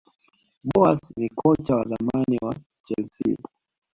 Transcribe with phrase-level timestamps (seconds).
[0.73, 2.55] boas ni kocha wa zamani wa
[2.85, 3.37] chelsea